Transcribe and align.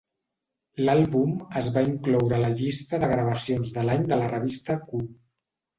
L'àlbum 0.87 1.35
es 1.61 1.69
va 1.77 1.83
incloure 1.89 2.39
a 2.39 2.41
la 2.45 2.49
llista 2.57 3.03
de 3.05 3.13
gravacions 3.15 3.73
de 3.79 3.89
l'any 3.91 4.13
de 4.15 4.23
la 4.25 4.33
revista 4.37 4.83
"Q". 4.91 5.09